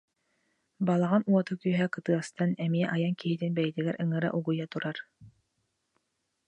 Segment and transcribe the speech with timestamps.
[0.87, 4.97] Балаҕана уота-күөһэ кытыастан, эмиэ айан киһитин бэйэтигэр ыҥыра-угуйа турар